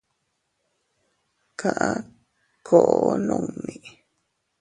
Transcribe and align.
Kaá 1.59 1.89
koo 2.67 3.05
nuuni. 3.27 3.75